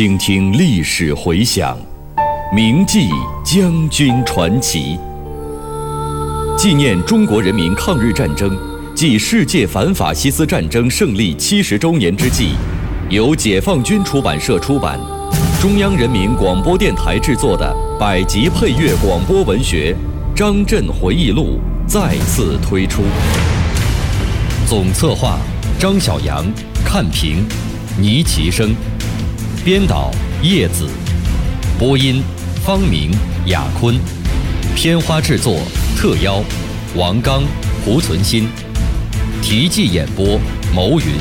[0.00, 1.76] 倾听历史回响，
[2.56, 3.10] 铭记
[3.44, 4.98] 将军传奇。
[6.56, 8.56] 纪念中国人民抗日战争
[8.94, 12.54] 暨世界反法西斯战争胜利七十周年之际，
[13.10, 14.98] 由解放军出版社出版、
[15.60, 19.94] 中央人民广播电台制作的百集配乐广播文学
[20.34, 23.02] 《张震回忆录》再次推出。
[24.66, 25.38] 总策划：
[25.78, 26.42] 张晓阳、
[26.86, 27.44] 看评：
[28.00, 28.74] 倪其生，
[29.62, 30.10] 编导：
[30.42, 30.88] 叶子，
[31.78, 32.22] 播音：
[32.64, 33.10] 方明、
[33.44, 34.00] 雅坤，
[34.74, 35.60] 片花制作。
[35.98, 36.42] 特邀
[36.96, 37.42] 王刚、
[37.84, 38.48] 胡存新，
[39.42, 40.40] 题记演播
[40.74, 41.12] 牟云，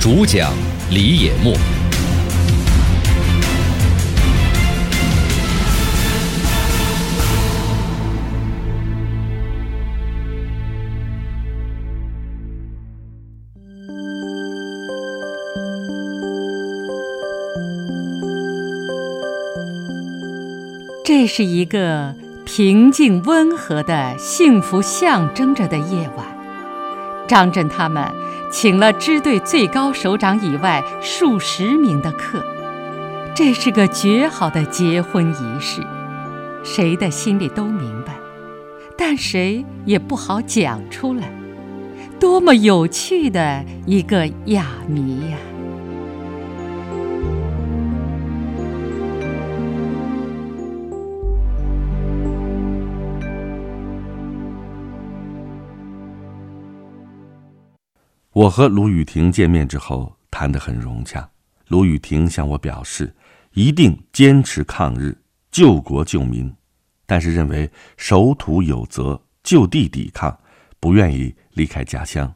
[0.00, 0.50] 主讲
[0.90, 1.54] 李野墨。
[21.14, 22.14] 这是一个。
[22.46, 26.26] 平静温和的幸福象征着的夜晚，
[27.28, 28.04] 张震他们
[28.50, 32.42] 请了支队最高首长以外数十名的客，
[33.34, 35.82] 这是个绝好的结婚仪式，
[36.64, 38.14] 谁的心里都明白，
[38.96, 41.30] 但谁也不好讲出来，
[42.18, 45.36] 多么有趣的一个哑谜呀！
[58.32, 61.28] 我和卢雨婷见面之后谈得很融洽。
[61.68, 63.14] 卢雨婷向我表示，
[63.52, 65.18] 一定坚持抗日、
[65.50, 66.54] 救国救民，
[67.04, 70.38] 但是认为守土有责、就地抵抗，
[70.80, 72.34] 不愿意离开家乡。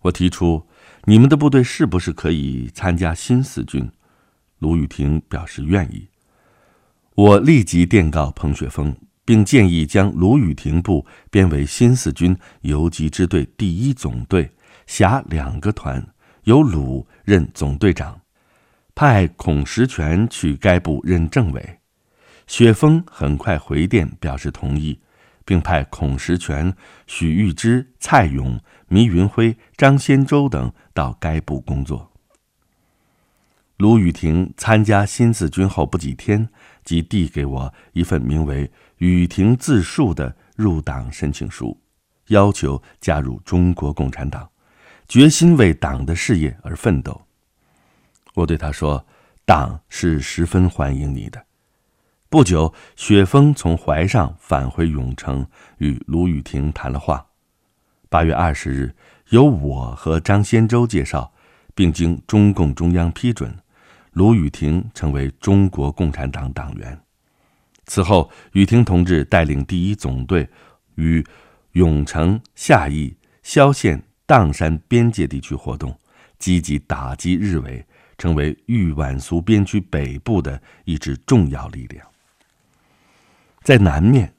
[0.00, 0.66] 我提出，
[1.04, 3.88] 你们的部队是不是可以参加新四军？
[4.58, 6.08] 卢雨婷表示愿意。
[7.14, 14.50] 我立即电告彭雪枫，并建议将卢雨婷部编为新四军游击支队第一总队。
[14.90, 16.04] 辖两个团，
[16.42, 18.22] 由鲁任总队长，
[18.92, 21.78] 派孔实权去该部任政委。
[22.48, 24.98] 雪峰很快回电表示同意，
[25.44, 26.74] 并派孔实权、
[27.06, 28.58] 许玉芝、蔡勇、
[28.88, 32.10] 迷云辉、张先洲等到该部工作。
[33.76, 36.48] 卢雨婷参加新四军后不几天，
[36.82, 41.80] 即递给我一份名为《雨婷自述》的入党申请书，
[42.26, 44.49] 要求加入中国共产党。
[45.10, 47.20] 决心为党的事业而奋斗。
[48.34, 49.04] 我对他说
[49.44, 51.46] ：“党是十分欢迎你的。”
[52.30, 55.44] 不久，雪峰从淮上返回永城，
[55.78, 57.26] 与卢雨婷谈了话。
[58.08, 58.94] 八月二十日，
[59.30, 61.32] 由我和张先洲介绍，
[61.74, 63.52] 并经中共中央批准，
[64.12, 66.96] 卢雨婷成为中国共产党党员。
[67.86, 70.48] 此后，雨婷同志带领第一总队，
[70.94, 71.26] 与
[71.72, 74.00] 永城、夏邑、萧县。
[74.30, 75.92] 砀山边界地区活动，
[76.38, 77.84] 积极打击日伪，
[78.16, 82.06] 成为豫皖苏边区北部的一支重要力量。
[83.64, 84.32] 在南面，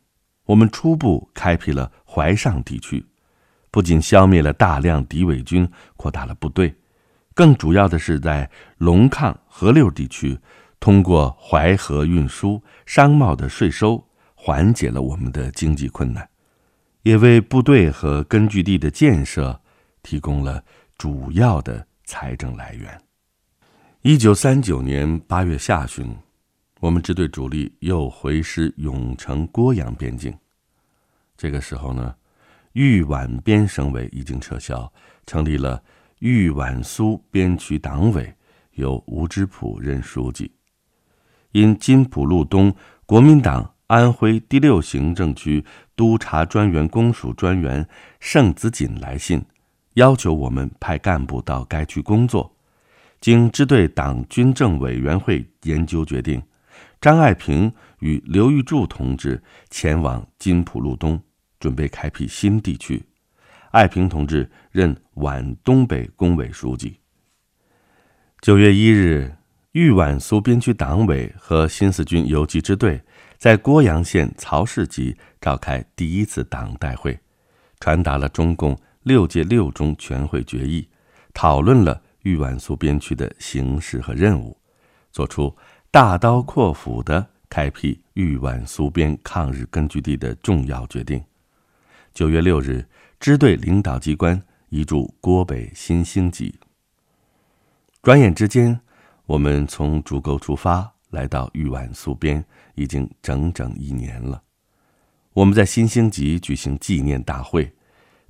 [0.46, 3.06] 我们初步开辟了淮上地区，
[3.70, 6.74] 不仅消灭了大量敌伪军，扩大了部队，
[7.34, 10.40] 更主要的是在龙亢、河六地区，
[10.80, 16.30] 通过淮河运输、商贸的税收，缓解了我们的经济困难，
[17.04, 19.61] 也为部队和根据地的建设。
[20.04, 20.64] 提供了
[20.98, 23.02] 主要的财政来源。
[24.02, 26.16] 一九三九年八月下旬，
[26.80, 30.36] 我们支队主力又回师永城郭阳边境。
[31.38, 32.16] 这个时候呢，
[32.74, 34.92] 豫皖边省委已经撤销，
[35.26, 35.84] 成立了
[36.20, 38.34] 豫皖苏边区党委，
[38.74, 40.52] 由吴之普任书记。
[41.52, 42.74] 因金浦路东
[43.06, 45.64] 国民党安徽第六行政区
[45.96, 47.88] 督察专员公署专员
[48.20, 49.44] 盛子锦来信。
[49.94, 52.52] 要求我们派干部到该区工作。
[53.20, 56.42] 经支队党军政委员会研究决定，
[57.00, 61.22] 张爱萍与刘玉柱同志前往金浦路东，
[61.60, 63.04] 准备开辟新地区。
[63.70, 66.98] 爱萍同志任皖东北工委书记。
[68.42, 69.32] 九月一日，
[69.74, 73.00] 豫皖苏边区党委和新四军游击支队
[73.38, 77.18] 在郭阳县曹氏集召开第一次党代会，
[77.80, 78.76] 传达了中共。
[79.04, 80.88] 六届六中全会决议，
[81.34, 84.56] 讨论了豫皖苏边区的形势和任务，
[85.12, 85.56] 作出
[85.90, 91.24] 大刀阔斧的开辟豫皖苏边抗日根据地的重要决定。
[92.14, 92.86] 九月六日，
[93.20, 94.40] 支队领导机关
[94.70, 96.54] 移驻郭北新兴集。
[98.04, 98.80] 转眼之间，
[99.26, 102.44] 我们从竹沟出发，来到豫皖苏边，
[102.76, 104.44] 已经整整一年了。
[105.34, 107.74] 我们在新兴集举行纪念大会，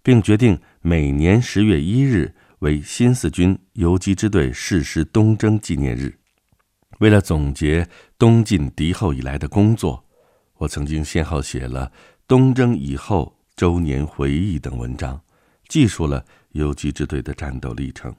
[0.03, 6.17] 并决定每年十月一日为新四军游击支队誓师东征纪念日。
[6.99, 7.87] 为了总结
[8.17, 10.05] 东进敌后以来的工作，
[10.57, 11.91] 我曾经先后写了
[12.27, 15.19] 东征以后周年回忆等文章，
[15.67, 18.15] 记述了游击支队的战斗历程。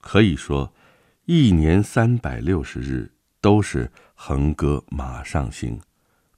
[0.00, 0.72] 可以说，
[1.26, 5.78] 一年三百六十日都是横戈马上行，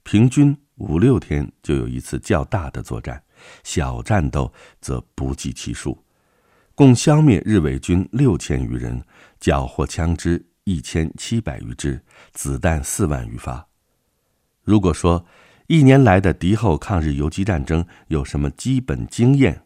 [0.02, 3.22] 平均五六天就有一次较大的作战，
[3.64, 6.02] 小战斗则不计其数，
[6.74, 9.02] 共消灭日伪军六千余人，
[9.38, 10.46] 缴获枪支。
[10.64, 12.00] 一千七百余支，
[12.32, 13.66] 子弹四万余发。
[14.62, 15.26] 如果说
[15.66, 19.64] 一年来的敌后抗日游击战争有什么基本经验，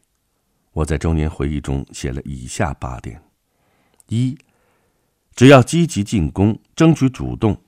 [0.73, 3.21] 我在周年回忆中写了以下八点：
[4.09, 4.39] 一，
[5.35, 7.61] 只要积极进攻，争取主动，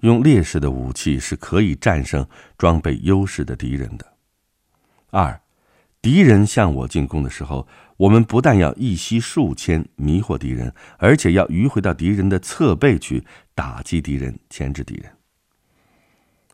[0.00, 2.24] 用劣势的武器是可以战胜
[2.56, 4.06] 装备优势的敌人的；
[5.12, 5.40] 二，
[6.02, 7.66] 敌人向我进攻的时候。
[7.98, 13.24] 我们不但要一息数千迷惑敌人，而且要迂回到敌人的侧背去
[13.54, 15.12] 打击敌人、牵制敌人。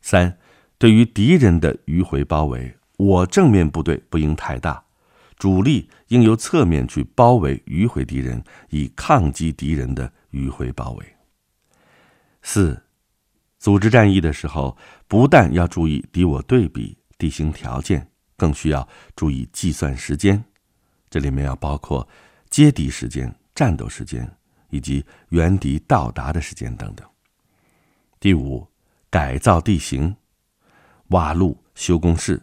[0.03, 0.37] 三，
[0.77, 4.85] 对于敌人的迂回包围，我正面部队不应太大，
[5.39, 11.07] 主力应由侧面去包围迂回敌人，以抗击敌人的迂回包围。
[12.43, 12.83] 四，
[13.59, 14.77] 组织战役的时候，
[15.07, 20.43] 不但要注意敌我对比、地形条件，更需要注意计算时间。
[21.11, 22.09] 这里面要包括
[22.49, 24.31] 接敌时间、战斗时间
[24.71, 27.07] 以及援敌到达的时间等等。
[28.21, 28.67] 第五，
[29.11, 30.17] 改造地形，
[31.09, 32.43] 挖路、修工事，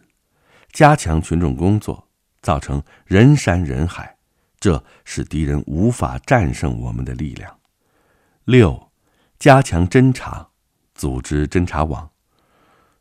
[0.72, 2.08] 加强群众工作，
[2.42, 4.16] 造成人山人海，
[4.58, 7.58] 这使敌人无法战胜我们的力量。
[8.44, 8.90] 六，
[9.38, 10.48] 加强侦察，
[10.94, 12.10] 组织侦察网，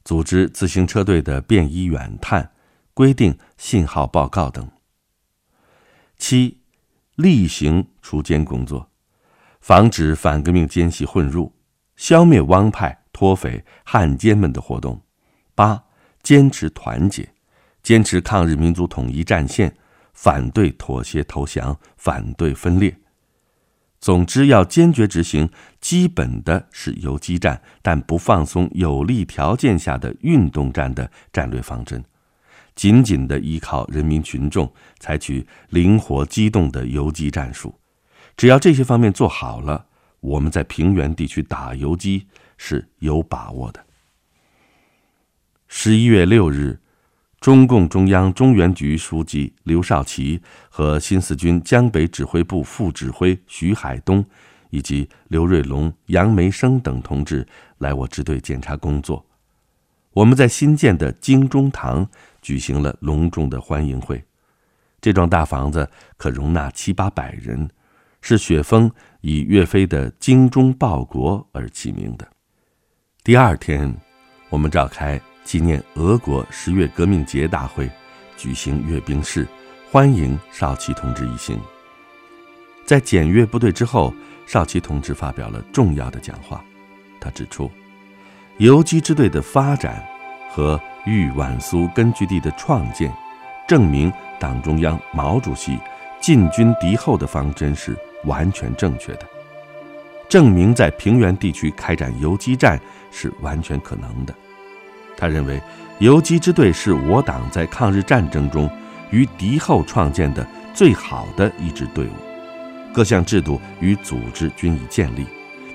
[0.04, 2.52] 组织自行车队的便衣远探，
[2.96, 4.72] 规定信号报告等。
[6.18, 6.62] 七，
[7.16, 8.90] 例行除奸工作，
[9.60, 11.52] 防止反革命奸细混入，
[11.98, 15.02] 消灭汪派、脱匪、汉奸们的活动。
[15.54, 15.84] 八，
[16.24, 17.34] 坚持团结，
[17.84, 19.76] 坚持抗日民族统一战线，
[20.14, 22.98] 反对妥协投降，反对分裂。
[24.00, 25.50] 总之，要坚决执行
[25.82, 32.02] 基本的是游击战，但不放松有利条件下的运动战的战略方针。
[32.76, 37.74] 紧紧地依靠人民群众，采取灵活机动的游击战术。
[38.36, 39.86] 只要这些方面做好了，
[40.20, 42.28] 我们在平原地区打游击
[42.58, 43.86] 是有把握的。
[45.70, 46.80] 十一月六日，
[47.40, 54.26] 中共中央中原局书记刘少奇和新四军江北指挥部副指挥徐海东，
[54.70, 57.48] 以及刘瑞龙、杨梅生等同志
[57.78, 59.26] 来我支队检查工作。
[60.12, 62.10] 我们在新建的京中堂。
[62.46, 64.24] 举行了隆重的欢迎会，
[65.02, 67.68] 这幢大房子可容纳七八百人，
[68.22, 68.88] 是雪峰
[69.22, 72.28] 以岳飞的“精忠报国”而起名的。
[73.24, 73.92] 第二天，
[74.50, 77.90] 我们召开纪念俄国十月革命节大会，
[78.38, 79.48] 举行阅兵式，
[79.90, 81.60] 欢迎少奇同志一行。
[82.86, 84.14] 在检阅部队之后，
[84.46, 86.64] 少奇同志发表了重要的讲话，
[87.20, 87.72] 他指出，
[88.60, 90.08] 游击支队的发展
[90.52, 90.80] 和。
[91.06, 93.12] 豫皖苏根据地的创建，
[93.68, 95.80] 证明党中央毛主席
[96.20, 97.96] 进军敌后的方针是
[98.26, 99.26] 完全正确的，
[100.28, 102.80] 证明在平原地区开展游击战
[103.12, 104.34] 是完全可能的。
[105.16, 105.62] 他认为，
[106.00, 108.70] 游击支队是我党在抗日战争中
[109.12, 115.26] 与敌后创建的最好的一支队伍，各项制度与组织均已建立，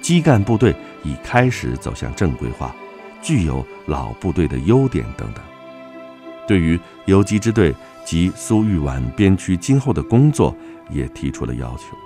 [0.03, 2.75] 基干部队已开始走向正规化。
[3.23, 5.45] 具有老部队的优点等等，
[6.47, 7.75] 对于游击支队
[8.05, 10.57] 及苏豫皖边区今后的工作
[10.91, 11.97] 也提出了要求。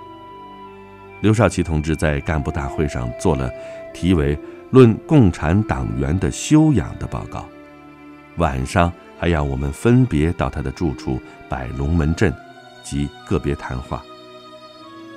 [1.21, 3.49] 刘少奇同志在干部大会上做了
[3.93, 4.35] 题为
[4.71, 7.45] 《论共产党员的修养》的报告，
[8.37, 11.19] 晚上还让我们分别到他的住处
[11.49, 12.31] 摆龙门阵
[12.83, 14.03] 及个别谈话。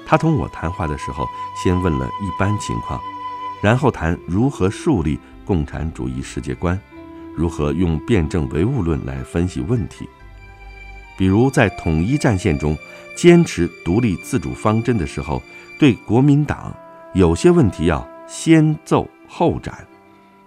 [0.07, 1.27] 他同我谈话的时候，
[1.63, 2.99] 先问了一般情况，
[3.61, 5.19] 然后谈如何树立。
[5.49, 6.79] 共产主义世界观，
[7.35, 10.07] 如何用辩证唯物论来分析问题？
[11.17, 12.77] 比如在统一战线中
[13.17, 15.43] 坚持独立自主方针的时候，
[15.79, 16.77] 对国民党
[17.15, 19.75] 有些问题要先奏后斩，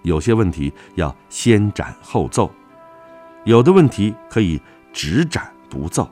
[0.03, 2.51] 有些问题要先斩后奏，
[3.43, 4.61] 有的问题可以
[4.93, 6.07] 只斩不奏。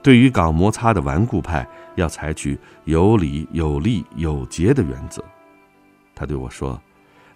[0.00, 5.24] 对于搞摩擦的顽固派，要采取有理、有利、有节的原则。
[6.14, 6.80] 他对我说：“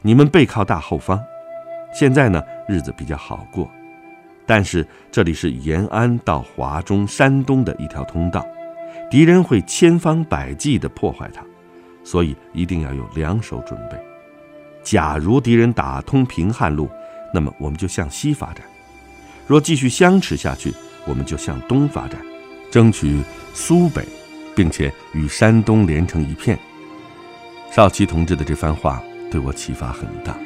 [0.03, 1.21] 你们背靠大后方，
[1.93, 3.69] 现在呢日子比较好过，
[4.47, 8.47] 但是这里是延安到华中、山东的一条通道，
[9.11, 11.43] 敌人会千方百计地破坏它，
[12.05, 13.99] 所以一定要有两手准备。
[14.85, 16.89] 假如敌人打通平汉路，
[17.35, 18.63] 那么我们就向西发展；
[19.49, 20.73] 若继续相持下去，
[21.07, 22.21] 我们就向东发展，
[22.71, 23.21] 争取
[23.53, 24.05] 苏北，
[24.55, 26.57] 并且与山东连成一片。”
[27.71, 30.37] 少奇同志的这番话对我启发很大。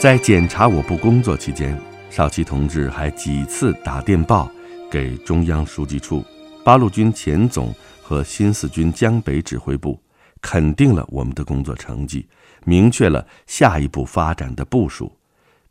[0.00, 1.76] 在检查我部工作期间，
[2.08, 4.48] 少奇同志还几次打电报
[4.88, 6.24] 给中央书记处、
[6.64, 10.00] 八路军前总和新四军江北指挥部，
[10.40, 12.24] 肯定了我们的工作成绩，
[12.64, 15.12] 明确了下一步发展的部署，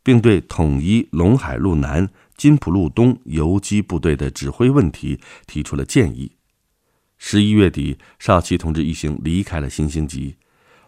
[0.02, 2.06] 并对统一陇海路南。
[2.38, 6.36] 金浦路东游击部队的指挥问题提出了建议。
[7.18, 10.36] 十一月底，少奇同志一行离开了新兴集，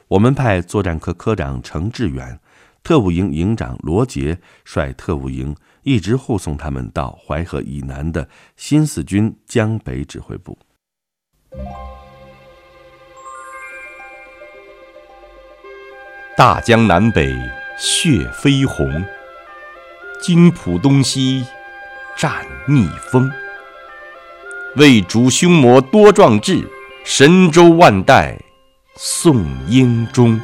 [0.06, 2.38] 我们派作战科科长程志远、
[2.84, 10.56] 特务营营长罗杰率特务营一直护送他们到淮河以南的新四军江北指挥部。
[16.36, 17.36] 大江南北
[17.76, 19.04] 血飞红。
[20.20, 21.42] 金浦东西
[22.14, 22.30] 战
[22.68, 23.30] 逆风，
[24.76, 26.62] 为主凶魔多壮志，
[27.04, 28.38] 神州万代
[28.96, 30.38] 颂英忠。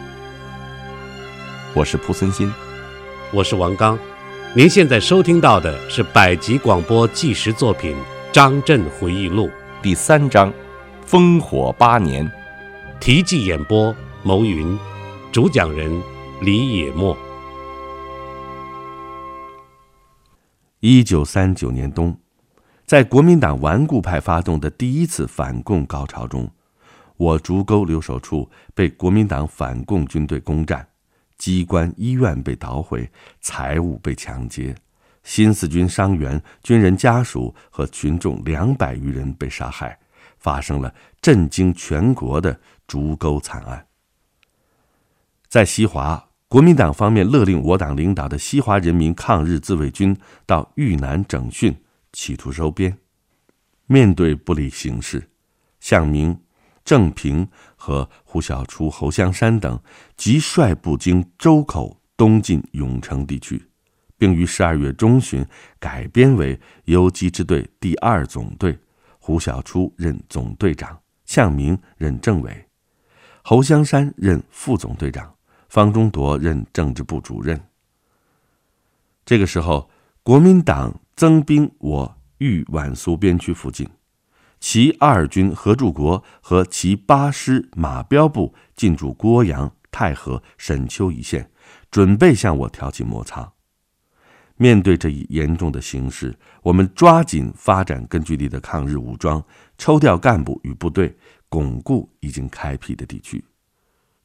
[1.75, 2.51] 我是蒲森新，
[3.31, 3.99] 我是王刚。
[4.55, 7.95] 您现在收听到的是百集广播纪实作品
[8.33, 9.49] 《张震回忆录》
[9.83, 10.51] 第三章
[11.07, 12.25] 《烽火八年》，
[12.99, 14.79] 题记演播牟云，
[15.31, 16.03] 主讲人
[16.41, 17.15] 李野墨。
[20.89, 22.17] 一九三九年冬，
[22.85, 26.49] 在国民党顽固派发动的第一次反共高潮中，
[27.17, 30.87] 我竹沟留守处被国民党反共军队攻占，
[31.39, 34.77] 机关、医院被捣毁，财物被抢劫，
[35.25, 39.99] 新四军伤员、军人家属和群众两百余人被杀害，
[40.39, 43.85] 发生了震惊全国的竹沟惨案。
[45.49, 46.25] 在西华。
[46.49, 51.77] 国民党方面勒令我党领导的西华人民抗日自卫军到豫南整训，
[52.13, 52.97] 企图收编。
[53.87, 55.29] 面对不利形势，
[55.81, 56.41] 向明、
[56.85, 59.81] 郑平和胡小初、侯香山等
[60.17, 63.69] 即率部经周口东进永城地区，
[64.17, 65.45] 并于十二月中旬
[65.81, 68.79] 改编为游击支队第二总队，
[69.19, 72.67] 胡小初任总队长，向明任政委，
[73.43, 75.36] 侯香山任副总队长。
[75.77, 77.63] 方中铎任政治部主任。
[79.27, 79.91] 这个时候，
[80.23, 83.87] 国民党增兵我豫皖苏边区附近，
[84.59, 91.51] 其二军何柱国和其八师马彪部进驻郭阳、太和、沈丘一线，
[91.91, 93.53] 准备向我挑起摩擦。
[94.57, 99.45] 面对这一严重的形势，我们抓紧发展根据地的抗日武装，
[99.77, 101.15] 抽调干部与部队，
[101.51, 103.45] 巩固已经开辟的地区，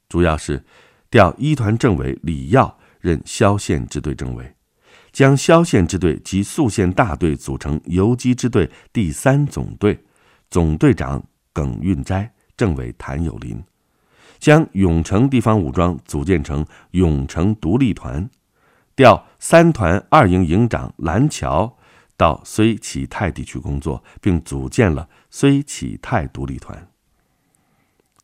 [0.07, 0.63] 主要是。
[1.11, 4.55] 调一团政委李耀任萧县支队政委，
[5.11, 10.05] 将萧县支队及宿县大队组成游击支队第三总队，
[10.49, 13.61] 总队长耿运斋，政委谭友林，
[14.39, 18.29] 将永城地方武装组建成永城独立团，
[18.95, 21.77] 调三团二营营长蓝桥
[22.15, 26.87] 到睢启泰地区工作，并组建了睢启泰独立团。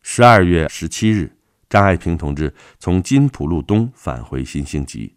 [0.01, 1.36] 十二月十七日。
[1.69, 5.13] 张爱萍同志从金浦路东返回新兴集，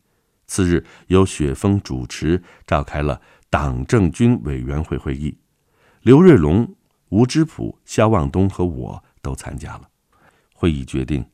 [0.48, 5.36] 次日由雪峰主持召开了党政军委员会会议，
[6.02, 6.74] 刘瑞龙、
[7.10, 9.82] 吴之普、肖望东和我都参加了。
[10.52, 11.24] 会议决定，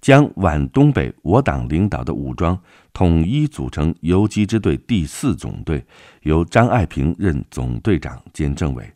[0.00, 2.56] 将皖东北我党领导的武装
[2.92, 5.84] 统一组成游击支队第四总队，
[6.22, 8.88] 由张爱萍任总队长兼政委。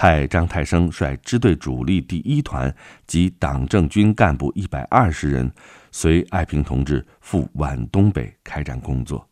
[0.00, 2.74] 派张太生率支队主力第一团
[3.06, 5.52] 及党政军干部一百二十人，
[5.92, 9.28] 随爱萍同志赴皖东北开展工作。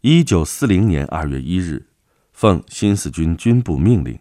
[0.00, 1.86] 一九四零年二月一日，
[2.32, 4.18] 奉新四军军部命令，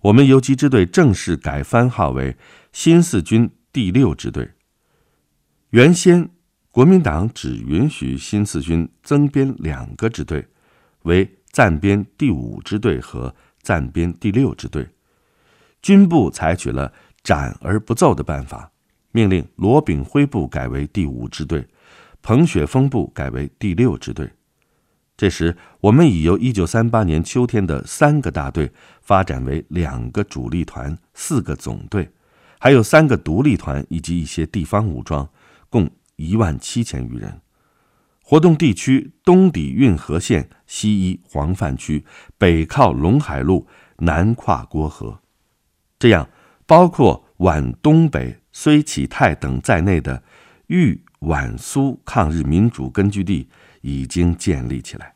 [0.00, 2.36] 我们游击支队正式改番号为
[2.72, 4.50] 新四军第六支队。
[5.70, 6.28] 原先
[6.72, 10.44] 国民党只允许新四军增编两个支队，
[11.02, 13.32] 为暂编第五支队和。
[13.68, 14.88] 暂编第六支队，
[15.82, 16.90] 军部采取了
[17.22, 18.72] 斩而不奏的办法，
[19.12, 21.68] 命令罗炳辉部改为第五支队，
[22.22, 24.30] 彭雪枫部改为第六支队。
[25.18, 28.72] 这时，我们已由1938年秋天的三个大队
[29.02, 32.10] 发展为两个主力团、四个总队，
[32.58, 35.28] 还有三个独立团以及一些地方武装，
[35.68, 37.38] 共一万七千余人。
[38.30, 42.04] 活动地区东抵运河线，西依黄泛区，
[42.36, 43.66] 北靠陇海路，
[44.00, 45.18] 南跨郭河。
[45.98, 46.28] 这样，
[46.66, 50.22] 包括皖东北、睢启泰等在内的
[50.66, 53.48] 豫皖苏抗日民主根据地
[53.80, 55.14] 已经建立起来。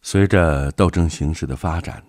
[0.00, 2.02] 随着斗争形势的发展，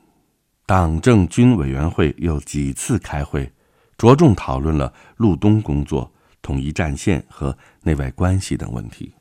[0.65, 3.51] 党政军委员会又几次开会，
[3.97, 6.09] 着重讨论了路东工作、
[6.41, 9.11] 统一战线和内外关系等问题。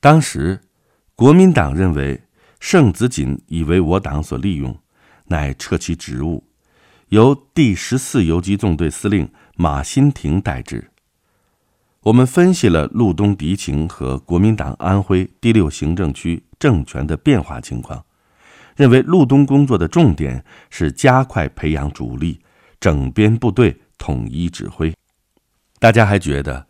[0.00, 0.60] 当时，
[1.14, 2.22] 国民党认为
[2.60, 4.76] 盛子锦已为我党所利用，
[5.26, 6.44] 乃撤其职务，
[7.08, 10.90] 由第十四游击纵队司令马新亭代之。
[12.02, 16.44] 我们分析了路东敌情和国民党安徽第六行政区。
[16.58, 18.04] 政权的变化情况，
[18.74, 22.40] 认为路东工作的重点是加快培养主力，
[22.80, 24.92] 整编部队，统一指挥。
[25.78, 26.66] 大家还觉得，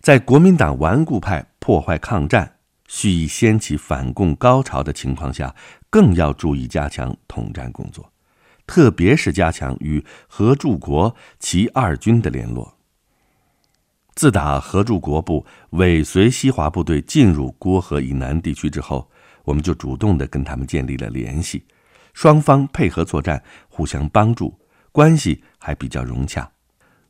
[0.00, 2.55] 在国民党顽固派破坏抗战、
[2.88, 5.54] 蓄意掀起反共高潮的情况下，
[5.90, 8.12] 更要注意加强统战工作，
[8.66, 12.76] 特别是加强与合诸国其二军的联络。
[14.14, 19.10] 自打合诸国部尾随西华部队进入郭河以南地区之后，
[19.44, 21.64] 我们就主动地跟他们建立了联系，
[22.14, 24.58] 双方配合作战，互相帮助，
[24.90, 26.50] 关系还比较融洽。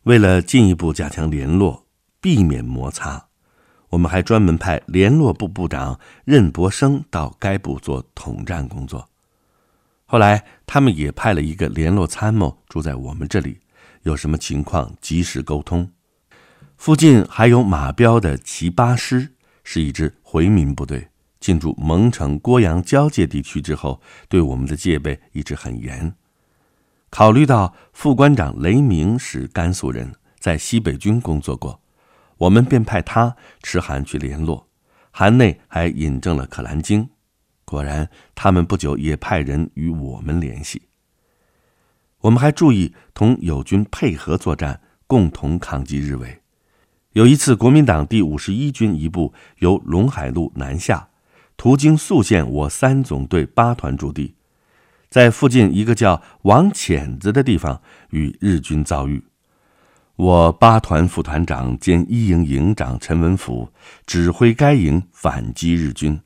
[0.03, 1.87] 为了进一步加强联络，
[2.21, 3.26] 避免摩擦，
[3.97, 9.09] 我们还专门派联络部部长任伯生到该部做统战工作。
[10.05, 13.59] 后来，他们也派了一个联络参谋住在我们这里，
[14.03, 15.91] 有什么情况及时沟通。
[16.77, 19.33] 附近还有马彪的骑八师，
[19.65, 21.09] 是一支回民部队。
[21.41, 26.15] 进驻蒙城、郭阳交界地区之后，对我们的戒备一直很严。
[27.09, 31.81] 考虑到副官长雷鸣是甘肃人，在西北军工作过，
[32.39, 34.69] 我们便派他持函去联络。
[35.11, 37.05] 函内还引证了《可兰经》。
[37.65, 40.83] 果然，他们不久也派人与我们联系。
[42.21, 46.41] 我们还注意同友军配合作战，共同抗击日伪。
[47.13, 51.09] 有一次，国民党第五十一军一部由陇海路南下。
[51.57, 54.35] 途经宿县，我三总队八团驻地，
[55.09, 59.25] 在附近一个叫王潜子的地方与日军遭遇。
[60.17, 63.71] 我八团副团长兼一营营长陈文甫
[64.07, 66.19] 指挥该营反击日军，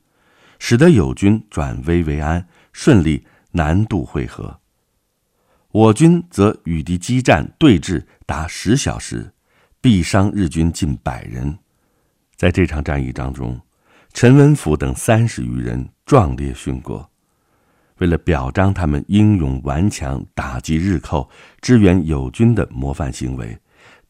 [0.59, 4.59] 使得友军转危为安，顺利南渡会合。
[5.71, 9.31] 我军则与敌激战对峙达十小时，
[9.81, 11.57] 毙伤日军近百人。
[12.35, 13.59] 在这场战役当中。
[14.13, 17.09] 陈文甫等三十余人壮烈殉国。
[17.99, 21.29] 为了表彰他们英勇顽强、打击日寇、
[21.61, 23.57] 支援友军的模范行为，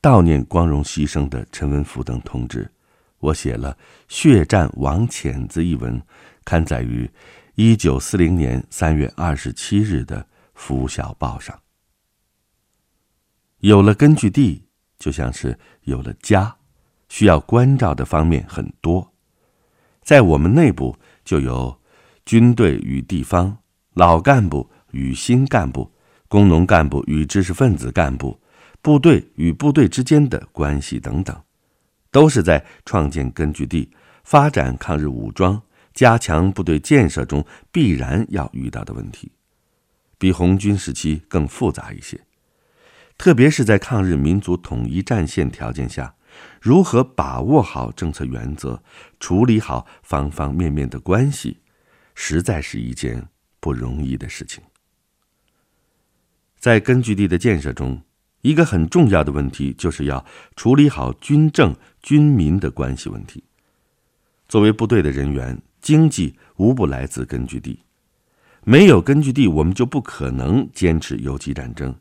[0.01, 2.71] 悼念光荣牺牲的陈文甫等同志，
[3.19, 3.71] 我写了
[4.07, 6.01] 《血战王潜子》一文，
[6.43, 7.07] 刊载于
[7.53, 10.17] 一九四零年三月二十七日的
[10.55, 11.55] 《拂晓报》上。
[13.59, 14.65] 有了根据地，
[14.97, 16.55] 就像是有了家，
[17.07, 19.13] 需要关照的方面很多。
[20.01, 21.79] 在我们内部就有
[22.25, 23.55] 军队与地方、
[23.93, 25.91] 老干部与新干部、
[26.27, 28.40] 工农干部与知识分子干部、
[28.81, 31.43] 部队与部队之间的关系等等，
[32.09, 33.89] 都是在创建根据地、
[34.23, 35.61] 发展抗日武装、
[35.93, 39.31] 加强部队建设中必然要遇到的问题，
[40.17, 42.19] 比红军时期更复杂一些，
[43.17, 46.15] 特别是在抗日民族统一战线条件下。
[46.61, 48.81] 如何把握好政策原则，
[49.19, 51.59] 处理好方方面面的关系，
[52.15, 53.27] 实在是一件
[53.59, 54.63] 不容易的事情。
[56.57, 58.01] 在根据地的建设中，
[58.41, 60.25] 一个很重要的问题就是要
[60.55, 63.43] 处理好军政军民的关系问题。
[64.47, 67.79] 作为部队的人员，经济无不来自根据地，
[68.63, 71.95] 没有根据地，我们就不可能坚持游击战争。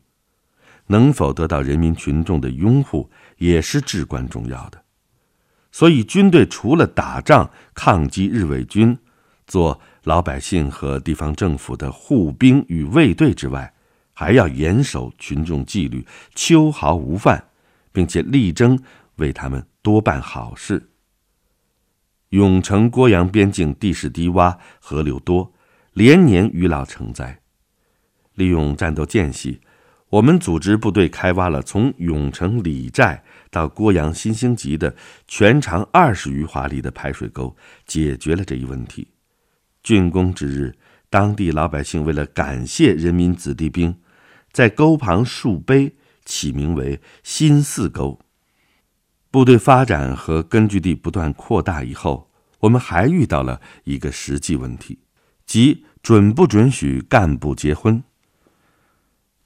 [0.87, 3.09] 能否得到人民群众的拥护？
[3.37, 4.83] 也是至关重要的，
[5.71, 8.95] 所以军队除了打仗抗击日伪军，
[9.47, 13.73] 做老百姓和地方政府的护兵与卫队之外，
[14.21, 16.05] 还要严守群众纪律，
[16.35, 17.45] 秋毫无犯，
[17.91, 18.77] 并且力争
[19.15, 20.91] 为他们多办好事。
[22.29, 25.51] 永城郭阳边境地势低洼，河流多，
[25.93, 27.41] 连年淤涝成灾，
[28.35, 29.59] 利用战斗间隙。
[30.11, 34.95] 我们组织部队开挖了从永城李寨到郭阳新兴集的
[35.27, 37.57] 全长二十余华里的排水沟，
[37.87, 39.07] 解决了这一问题，
[39.83, 40.77] 竣工之日，
[41.09, 43.97] 当地老百姓为了感谢人民子弟兵，
[44.51, 48.19] 在沟旁竖碑，起名为“新四沟”。
[49.31, 54.99] 部队发展和根据地不断扩大以后，我们还遇到了一个实际问题，
[55.45, 58.03] 即准不准许干部结婚。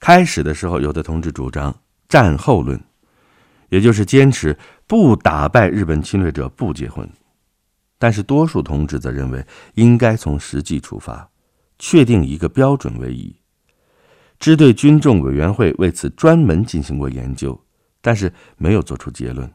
[0.00, 2.82] 开始的时候，有的同志主张战后论，
[3.68, 7.06] 也就是坚持不打败日本侵略者不结婚；
[7.96, 11.30] 但是多数同志则认为应该从实际出发，
[11.78, 13.36] 确定一个标准为宜。
[14.38, 17.58] 支队军政委员会为此专门进行过研究，
[18.00, 19.50] 但是没有做出结论。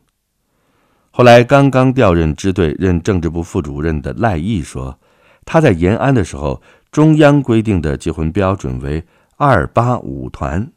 [1.12, 4.98] 后来，刚刚调任支队任政治部副主任的赖毅说，
[5.46, 9.04] 他在延安的时候，中央规定的结婚标准为
[9.36, 10.72] “二八五团”，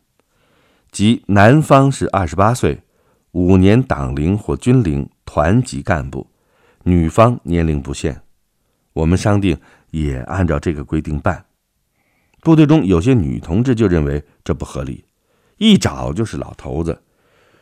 [0.91, 2.83] 即男方是二十八岁，
[3.31, 6.27] 五年党龄或军龄，团级干部；
[6.83, 8.21] 女方年龄不限。
[8.93, 9.57] 我们商定
[9.91, 11.45] 也按照这个规定办。
[12.45, 15.03] 部队中有些女同志就认为这不合理，
[15.57, 17.03] 一找就是老头子，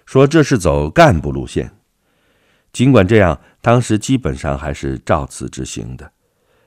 [0.04, 1.70] 说这是走干部路线。
[2.72, 6.10] 尽管这样，当时基本上还是照此执行的，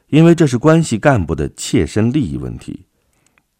[0.07, 2.85] 因为这是关系干部的切身利益问题。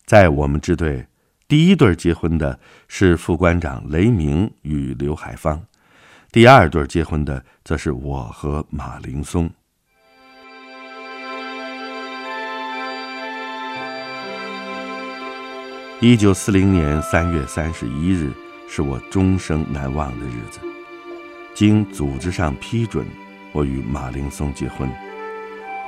[0.06, 1.06] 在我们支队，
[1.50, 5.62] 第一对结婚的是副官长雷鸣与刘海芳，
[6.32, 9.50] 第二对结婚的则是我和马林松。
[16.02, 18.30] 一九四零年三月三十一日，
[18.68, 20.60] 是我终生难忘的日子。
[21.54, 23.06] 经组织上批准，
[23.54, 24.90] 我与马林松结婚。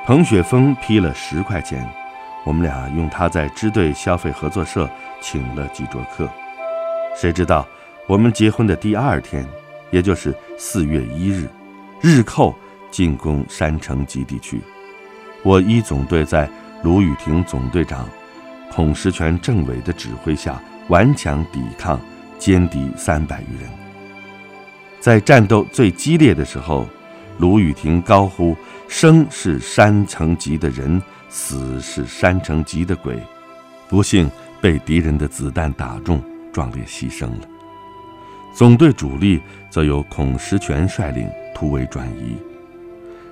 [0.05, 1.85] 彭雪枫批了十块钱，
[2.45, 4.89] 我们俩用他在支队消费合作社
[5.19, 6.29] 请了几桌客。
[7.13, 7.67] 谁知道
[8.07, 9.45] 我们结婚的第二天，
[9.91, 11.49] 也就是四月一日，
[11.99, 12.55] 日寇
[12.89, 14.61] 进攻山城基地区，
[15.43, 16.49] 我一总队在
[16.81, 18.07] 卢雨婷总队长、
[18.71, 21.99] 孔石全政委的指挥下顽强抵抗，
[22.39, 23.69] 歼敌三百余人。
[24.99, 26.87] 在战斗最激烈的时候，
[27.39, 28.55] 卢雨婷高呼
[28.87, 33.19] ：“生是山城级的人，死是山城级的鬼。”
[33.89, 37.47] 不幸被敌人的子弹打中，壮烈牺牲了。
[38.53, 42.35] 总队主力则由孔石全率领突围转移。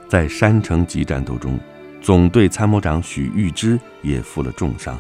[0.08, 1.60] 在山城级战斗中，
[2.02, 4.98] 总队参谋长许玉芝也负了重伤。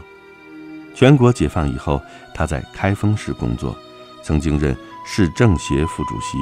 [0.95, 2.01] 全国解放以后，
[2.34, 3.77] 他在开封市工作。
[4.23, 6.38] 曾经任市政协副主席，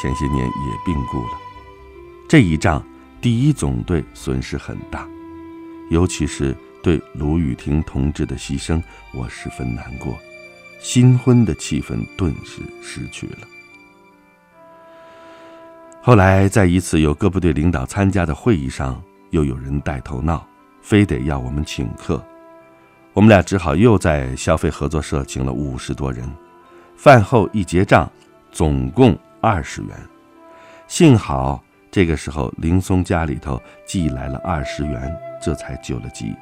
[0.00, 1.32] 前些年也病故了。
[2.28, 2.80] 这一仗，
[3.20, 5.08] 第一总队损失很大，
[5.90, 8.80] 尤其是对卢雨婷同志的牺牲，
[9.12, 10.16] 我十分难过。
[10.78, 13.38] 新婚的气氛顿时失去了。
[16.00, 20.46] 后来，在一次有各部队领导参加的会议上，又有人带头闹，
[20.80, 22.24] 非得要我们请客，
[23.16, 26.30] 我们俩只好又在消费合作社请了五十多人。
[26.98, 28.12] 饭后一结账，
[28.52, 29.90] 总共二十元。
[30.86, 35.10] 幸好这个时候林松家里头寄来了二十元，
[35.42, 36.36] 这才救了急。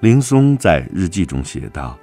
[0.00, 1.94] 林松在日记中写道：“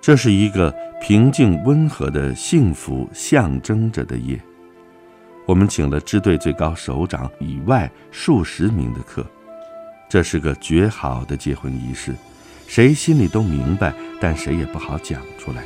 [0.00, 4.40] 这是一个平静温和的幸福象征着的夜。
[5.46, 9.22] 我们请了支队最高首长以外数十名的客，
[10.08, 12.14] 这是个绝好的结婚仪式，
[12.70, 15.64] 谁心里都明白，但谁也不好讲出来。”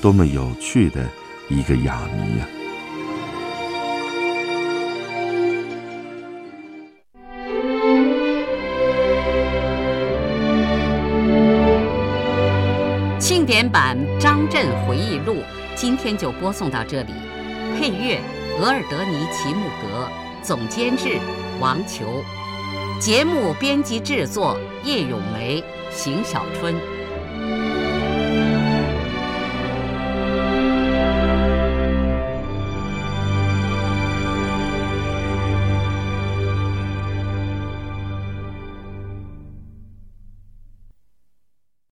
[0.00, 1.04] 多么有趣的
[1.48, 2.46] 一个哑谜呀！
[13.18, 15.38] 庆典版张震回忆录
[15.74, 17.12] 今天就播送到这里，
[17.76, 18.20] 配乐
[18.60, 20.08] 额尔德尼·齐木格，
[20.44, 21.18] 总监制
[21.58, 22.22] 王球，
[23.00, 26.89] 节目编辑制作叶咏梅、邢小春。